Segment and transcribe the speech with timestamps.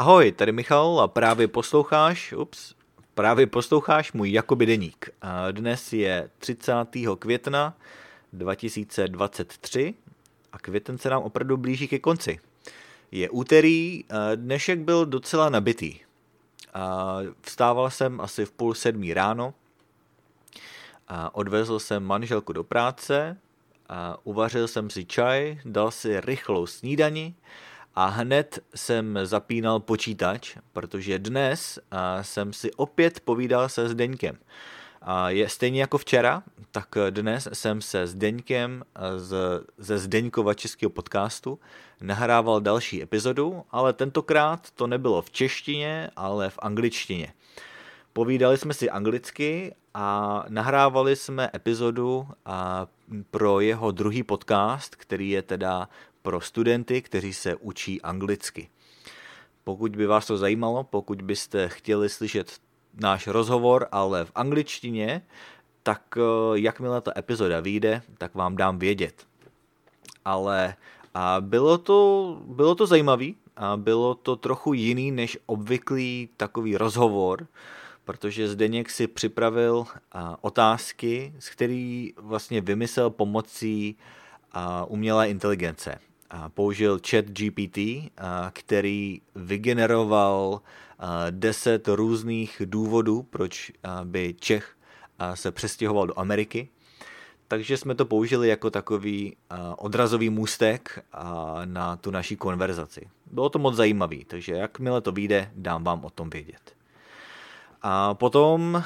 [0.00, 2.74] Ahoj, tady Michal a právě posloucháš, ups,
[3.14, 5.10] právě posloucháš můj Jakoby deník.
[5.50, 6.74] Dnes je 30.
[7.18, 7.76] května
[8.32, 9.94] 2023
[10.52, 12.40] a květen se nám opravdu blíží ke konci.
[13.10, 15.98] Je úterý, dnešek byl docela nabitý.
[17.40, 19.54] Vstával jsem asi v půl sedmí ráno,
[21.32, 23.36] odvezl jsem manželku do práce,
[24.24, 27.34] uvařil jsem si čaj, dal si rychlou snídani
[27.94, 31.78] a hned jsem zapínal počítač, protože dnes
[32.22, 34.38] jsem si opět povídal se Zdeňkem.
[35.02, 38.84] A je stejně jako včera, tak dnes jsem se Zdeňkem
[39.16, 39.36] z,
[39.78, 41.58] ze Zdeňkova českého podcastu
[42.00, 47.32] nahrával další epizodu, ale tentokrát to nebylo v češtině, ale v angličtině.
[48.12, 52.28] Povídali jsme si anglicky a nahrávali jsme epizodu
[53.30, 55.88] pro jeho druhý podcast, který je teda
[56.22, 58.68] pro studenty, kteří se učí anglicky.
[59.64, 62.58] Pokud by vás to zajímalo, pokud byste chtěli slyšet
[63.00, 65.22] náš rozhovor, ale v angličtině,
[65.82, 66.22] tak eh,
[66.54, 69.26] jakmile ta epizoda vyjde, tak vám dám vědět.
[70.24, 70.74] Ale
[71.14, 77.46] a bylo to, bylo to zajímavý a bylo to trochu jiný než obvyklý takový rozhovor,
[78.04, 79.84] protože Zdeněk si připravil
[80.40, 83.96] otázky, z který vlastně vymyslel pomocí
[84.86, 85.98] umělé inteligence
[86.48, 87.78] použil chat GPT,
[88.52, 90.60] který vygeneroval
[91.30, 93.72] 10 různých důvodů, proč
[94.04, 94.76] by Čech
[95.34, 96.68] se přestěhoval do Ameriky.
[97.48, 99.36] Takže jsme to použili jako takový
[99.76, 101.04] odrazový můstek
[101.64, 103.08] na tu naší konverzaci.
[103.26, 106.79] Bylo to moc zajímavý, takže jakmile to vyjde, dám vám o tom vědět.
[107.82, 108.84] A potom,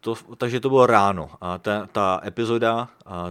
[0.00, 1.30] to, takže to bylo ráno.
[1.40, 2.88] A ta, ta epizoda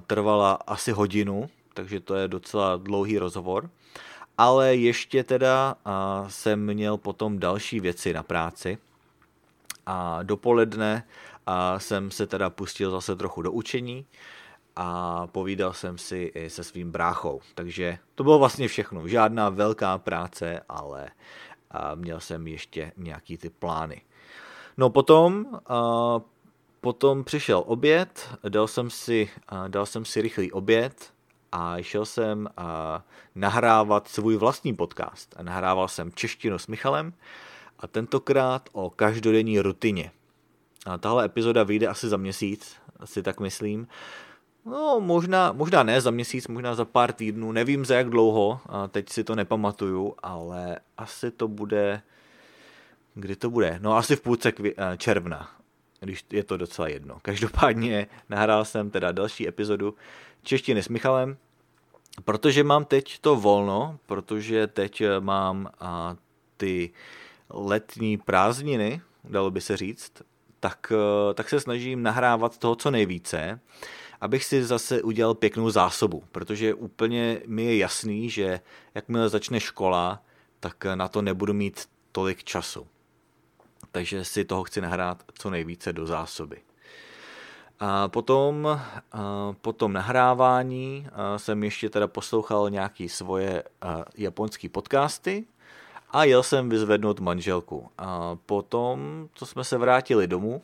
[0.07, 3.69] trvala asi hodinu, takže to je docela dlouhý rozhovor.
[4.37, 8.77] Ale ještě teda a, jsem měl potom další věci na práci
[9.85, 11.03] a dopoledne
[11.47, 14.05] a jsem se teda pustil zase trochu do učení
[14.75, 17.41] a povídal jsem si i se svým bráchou.
[17.55, 19.07] Takže to bylo vlastně všechno.
[19.07, 21.09] Žádná velká práce, ale
[21.71, 24.01] a měl jsem ještě nějaký ty plány.
[24.77, 25.45] No potom,
[26.81, 31.15] potom přišel oběd, dal jsem si, a, dal jsem si rychlý oběd,
[31.51, 33.01] a šel jsem a
[33.35, 35.35] nahrávat svůj vlastní podcast.
[35.37, 37.13] A nahrával jsem češtinu s Michalem
[37.79, 40.11] a tentokrát o každodenní rutině.
[40.85, 43.87] A tahle epizoda vyjde asi za měsíc, asi tak myslím.
[44.65, 48.87] No, možná, možná ne za měsíc, možná za pár týdnů, nevím za jak dlouho, a
[48.87, 52.01] teď si to nepamatuju, ale asi to bude,
[53.15, 53.79] kdy to bude?
[53.81, 55.55] No asi v půlce kvi- června,
[55.99, 57.17] když je to docela jedno.
[57.21, 59.95] Každopádně nahrál jsem teda další epizodu
[60.43, 61.37] češtiny s Michalem
[62.23, 66.15] protože mám teď to volno, protože teď eh, mám a,
[66.57, 66.91] ty
[67.49, 70.11] letní prázdniny, dalo by se říct,
[70.59, 73.59] tak, eh, tak se snažím nahrávat toho co nejvíce,
[74.21, 78.59] abych si zase udělal pěknou zásobu, protože úplně mi je jasný, že
[78.95, 80.23] jakmile začne škola,
[80.59, 82.87] tak na to nebudu mít tolik času.
[83.95, 86.61] Takže si toho chci nahrát co nejvíce do zásoby.
[87.79, 91.07] A potom, a potom nahrávání
[91.37, 93.63] jsem ještě teda poslouchal nějaký svoje
[94.17, 95.45] japonské podcasty
[96.09, 97.89] a jel jsem vyzvednout manželku.
[97.97, 100.61] A potom, co jsme se vrátili domů,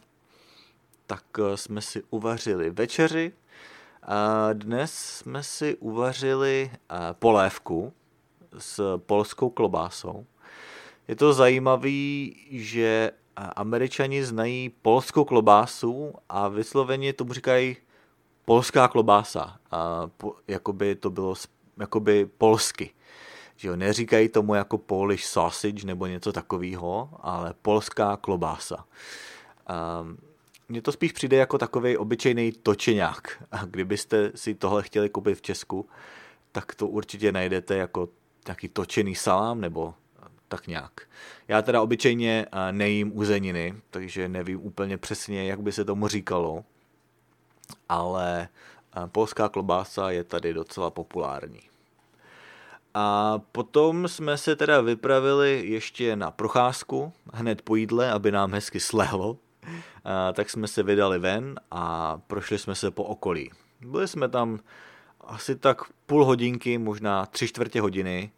[1.07, 1.23] tak
[1.55, 3.31] jsme si uvařili večeři.
[4.03, 6.71] A dnes jsme si uvařili
[7.11, 7.93] polévku
[8.57, 10.25] s polskou klobásou.
[11.07, 17.77] Je to zajímavé, že američani znají polskou klobásu a vysloveně tomu říkají
[18.45, 19.57] polská klobása.
[19.71, 21.35] A po, jakoby to bylo
[21.79, 22.93] jakoby polsky.
[23.55, 28.85] Že jo, neříkají tomu jako Polish sausage nebo něco takového, ale polská klobása.
[29.67, 30.07] A
[30.69, 33.43] mně to spíš přijde jako takový obyčejný točeňák.
[33.51, 35.89] A kdybyste si tohle chtěli koupit v Česku,
[36.51, 38.09] tak to určitě najdete jako
[38.43, 39.93] taký točený salám nebo
[40.51, 41.01] tak nějak.
[41.47, 46.63] Já teda obyčejně eh, nejím uzeniny, takže nevím úplně přesně, jak by se tomu říkalo,
[47.89, 48.49] ale
[48.95, 51.61] eh, polská klobása je tady docela populární.
[52.93, 58.79] A potom jsme se teda vypravili ještě na procházku, hned po jídle, aby nám hezky
[58.79, 59.37] slehlo.
[60.05, 63.51] A tak jsme se vydali ven a prošli jsme se po okolí.
[63.81, 64.59] Byli jsme tam
[65.21, 68.31] asi tak půl hodinky, možná tři čtvrtě hodiny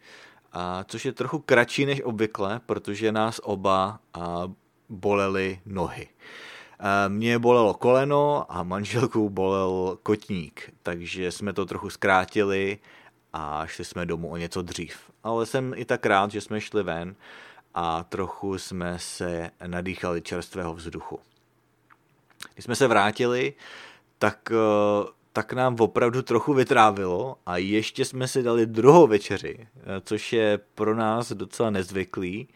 [0.53, 4.51] a což je trochu kratší než obvykle, protože nás oba a,
[4.89, 6.07] bolely nohy.
[6.79, 12.79] A mě bolelo koleno a manželku bolel kotník, takže jsme to trochu zkrátili
[13.33, 14.97] a šli jsme domů o něco dřív.
[15.23, 17.15] Ale jsem i tak rád, že jsme šli ven
[17.73, 21.19] a trochu jsme se nadýchali čerstvého vzduchu.
[22.53, 23.53] Když jsme se vrátili,
[24.19, 30.01] tak, eh, tak nám opravdu trochu vytrávilo a ještě jsme si dali druhou večeři, eh,
[30.05, 32.47] což je pro nás docela nezvyklý,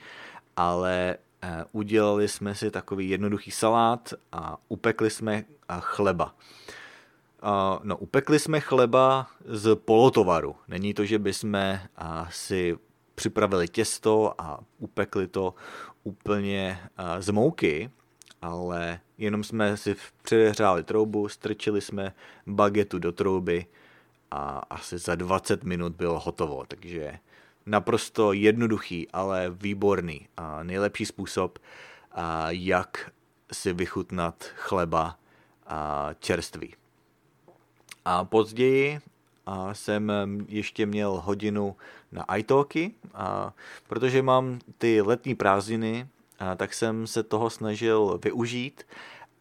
[0.56, 5.44] ale eh, udělali jsme si takový jednoduchý salát a upekli jsme
[5.79, 6.35] chleba.
[7.83, 10.56] No, upekli jsme chleba z polotovaru.
[10.68, 11.80] Není to, že bychom
[12.30, 12.77] si
[13.15, 15.53] připravili těsto a upekli to
[16.03, 16.80] úplně
[17.19, 17.89] z mouky,
[18.47, 22.13] ale jenom jsme si přehřáli troubu, strčili jsme
[22.47, 23.65] bagetu do trouby
[24.31, 27.19] a asi za 20 minut bylo hotovo, takže
[27.65, 31.59] naprosto jednoduchý, ale výborný a nejlepší způsob,
[32.47, 33.11] jak
[33.51, 35.17] si vychutnat chleba
[35.67, 36.73] a čerství.
[38.05, 38.99] A později
[39.45, 40.11] a jsem
[40.47, 41.75] ještě měl hodinu
[42.11, 43.53] na iTalky, a
[43.88, 46.17] protože mám ty letní prázdniny, a
[46.57, 48.84] tak jsem se toho snažil využít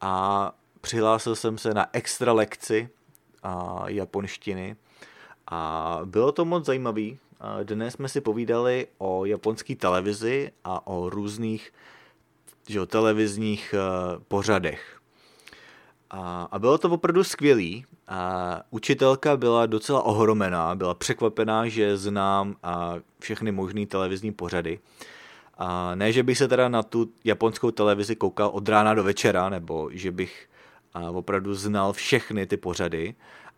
[0.00, 2.88] a přihlásil jsem se na extra lekci
[3.86, 4.76] japonštiny
[5.46, 7.18] a bylo to moc zajímavý.
[7.62, 11.72] Dnes jsme si povídali o japonské televizi a o různých
[12.68, 13.78] že, televizních e,
[14.28, 15.00] pořadech.
[16.10, 17.84] A, a bylo to opravdu skvělý.
[18.08, 24.78] A učitelka byla docela ohromená, byla překvapená, že znám a všechny možné televizní pořady.
[25.56, 29.48] A ne, že bych se teda na tu japonskou televizi koukal od rána do večera,
[29.48, 30.48] nebo že bych
[31.12, 33.14] opravdu znal všechny ty pořady,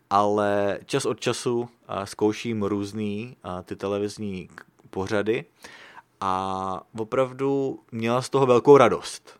[0.09, 1.69] ale čas od času
[2.03, 4.49] zkouším různý ty televizní
[4.89, 5.45] pořady
[6.21, 9.39] a opravdu měla z toho velkou radost.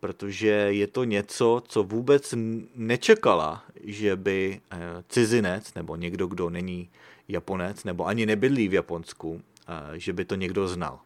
[0.00, 2.34] Protože je to něco, co vůbec
[2.74, 4.78] nečekala, že by eh,
[5.08, 6.90] cizinec nebo někdo, kdo není
[7.28, 9.42] Japonec nebo ani nebydlí v Japonsku,
[9.94, 11.00] že by to někdo znal.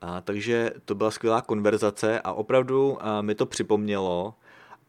[0.00, 4.34] A, takže to byla skvělá konverzace a opravdu a, mi to připomnělo,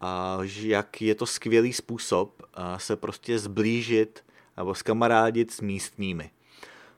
[0.01, 4.23] a, jak je to skvělý způsob a, se prostě zblížit
[4.57, 6.31] nebo skamarádit s místními.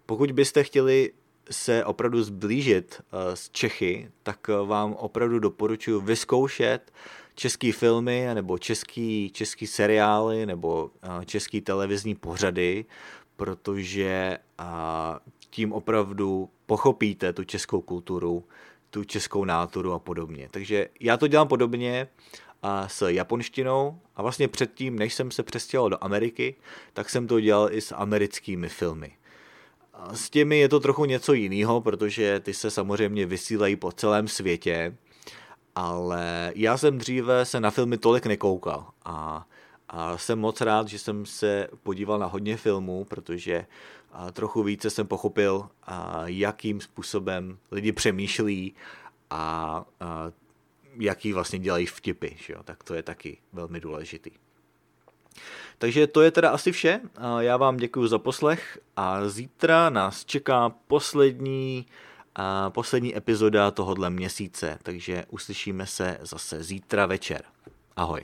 [0.06, 1.12] Pokud byste chtěli
[1.51, 3.01] se opravdu zblížit
[3.33, 6.92] s Čechy, tak vám opravdu doporučuji vyzkoušet
[7.36, 10.92] český filmy nebo český, český seriály nebo
[11.25, 12.86] český televizní pořady,
[13.36, 14.38] protože
[15.50, 18.44] tím opravdu pochopíte tu českou kulturu,
[18.89, 20.48] tu českou náturu a podobně.
[20.51, 22.07] Takže já to dělám podobně
[22.62, 26.56] a s japonštinou a vlastně předtím, než jsem se přestěhoval do Ameriky,
[26.94, 29.12] tak jsem to dělal i s americkými filmy.
[29.94, 34.27] A s těmi je to trochu něco jiného, protože ty se samozřejmě vysílají po celém
[34.27, 34.98] světě,
[35.75, 39.48] ale já jsem dříve se na filmy tolik nekoukal a,
[39.95, 43.66] a jsem moc rád, že jsem se podíval na hodně filmů, protože
[44.34, 45.69] trochu více jsem pochopil,
[46.25, 48.75] jakým způsobem lidi přemýšlí
[49.30, 50.31] a, a
[51.00, 52.30] jaký vlastně dělají vtipy.
[52.38, 52.63] Že jo?
[52.63, 54.31] Tak to je taky velmi důležitý.
[55.78, 57.01] Takže to je teda asi vše.
[57.39, 61.86] Já vám děkuji za poslech a zítra nás čeká poslední,
[62.69, 67.44] poslední epizoda tohohle měsíce, takže uslyšíme se zase zítra večer.
[67.96, 68.22] Ahoj.